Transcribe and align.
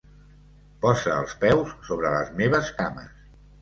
Posa 0.85 1.13
els 1.25 1.37
peus 1.45 1.77
sobre 1.91 2.17
les 2.19 2.35
meves 2.43 2.77
cames. 2.83 3.19